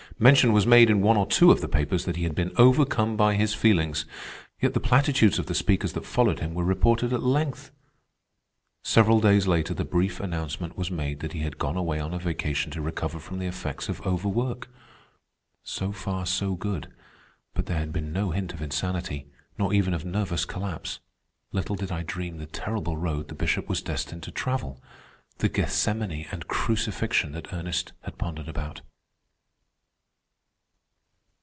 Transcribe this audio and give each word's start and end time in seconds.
Mention 0.19 0.53
was 0.53 0.67
made 0.67 0.91
in 0.91 1.01
one 1.01 1.17
or 1.17 1.25
two 1.25 1.49
of 1.49 1.61
the 1.61 1.67
papers 1.67 2.05
that 2.05 2.15
he 2.15 2.21
had 2.25 2.35
been 2.35 2.53
overcome 2.55 3.17
by 3.17 3.33
his 3.33 3.55
feelings. 3.55 4.05
Yet 4.59 4.75
the 4.75 4.79
platitudes 4.79 5.39
of 5.39 5.47
the 5.47 5.55
speakers 5.55 5.93
that 5.93 6.05
followed 6.05 6.41
him 6.41 6.53
were 6.53 6.63
reported 6.63 7.11
at 7.11 7.23
length. 7.23 7.71
Several 8.83 9.19
days 9.19 9.47
later 9.47 9.73
the 9.73 9.83
brief 9.83 10.19
announcement 10.19 10.77
was 10.77 10.91
made 10.91 11.21
that 11.21 11.33
he 11.33 11.39
had 11.39 11.57
gone 11.57 11.75
away 11.75 11.99
on 11.99 12.13
a 12.13 12.19
vacation 12.19 12.69
to 12.73 12.83
recover 12.83 13.17
from 13.17 13.39
the 13.39 13.47
effects 13.47 13.89
of 13.89 13.99
overwork. 14.05 14.67
So 15.63 15.91
far 15.91 16.27
so 16.27 16.53
good, 16.53 16.93
but 17.55 17.65
there 17.65 17.79
had 17.79 17.91
been 17.91 18.13
no 18.13 18.29
hint 18.29 18.53
of 18.53 18.61
insanity, 18.61 19.25
nor 19.57 19.73
even 19.73 19.91
of 19.95 20.05
nervous 20.05 20.45
collapse. 20.45 20.99
Little 21.51 21.75
did 21.75 21.91
I 21.91 22.03
dream 22.03 22.37
the 22.37 22.45
terrible 22.45 22.95
road 22.95 23.27
the 23.29 23.33
Bishop 23.33 23.67
was 23.67 23.81
destined 23.81 24.21
to 24.23 24.31
travel—the 24.31 25.49
Gethsemane 25.49 26.27
and 26.29 26.47
crucifixion 26.47 27.31
that 27.31 27.51
Ernest 27.51 27.93
had 28.01 28.19
pondered 28.19 28.47
about. 28.49 28.81